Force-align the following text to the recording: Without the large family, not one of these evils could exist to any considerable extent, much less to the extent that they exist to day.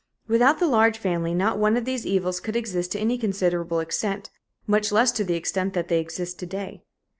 Without 0.27 0.57
the 0.57 0.65
large 0.65 0.97
family, 0.97 1.35
not 1.35 1.59
one 1.59 1.77
of 1.77 1.85
these 1.85 2.07
evils 2.07 2.39
could 2.39 2.55
exist 2.55 2.91
to 2.93 2.99
any 2.99 3.19
considerable 3.19 3.79
extent, 3.79 4.31
much 4.65 4.91
less 4.91 5.11
to 5.11 5.23
the 5.23 5.35
extent 5.35 5.75
that 5.75 5.89
they 5.89 5.99
exist 5.99 6.39
to 6.39 6.47
day. 6.47 6.81